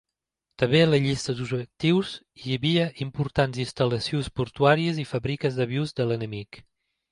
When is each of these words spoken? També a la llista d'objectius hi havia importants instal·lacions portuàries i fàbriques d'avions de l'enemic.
També 0.61 0.79
a 0.85 0.85
la 0.93 0.99
llista 1.03 1.35
d'objectius 1.41 2.13
hi 2.45 2.57
havia 2.57 2.87
importants 3.07 3.61
instal·lacions 3.67 4.33
portuàries 4.41 5.05
i 5.07 5.09
fàbriques 5.13 5.63
d'avions 5.63 5.97
de 6.01 6.11
l'enemic. 6.13 6.63